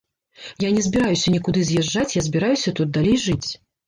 Я 0.61 0.69
не 0.77 0.85
збіраюся 0.85 1.33
нікуды 1.35 1.65
з'язджаць, 1.67 2.05
я 2.19 2.23
збіраюся 2.29 2.73
тут 2.81 2.87
далей 2.97 3.21
жыць. 3.27 3.49